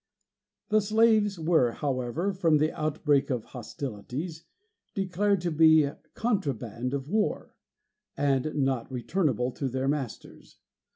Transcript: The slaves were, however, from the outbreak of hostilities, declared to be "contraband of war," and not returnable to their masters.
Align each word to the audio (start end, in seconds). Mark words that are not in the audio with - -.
The 0.69 0.81
slaves 0.81 1.37
were, 1.37 1.73
however, 1.73 2.33
from 2.33 2.57
the 2.57 2.71
outbreak 2.71 3.29
of 3.29 3.43
hostilities, 3.43 4.45
declared 4.95 5.41
to 5.41 5.51
be 5.51 5.91
"contraband 6.15 6.95
of 6.95 7.07
war," 7.07 7.53
and 8.17 8.51
not 8.55 8.91
returnable 8.91 9.51
to 9.51 9.69
their 9.69 9.87
masters. 9.87 10.57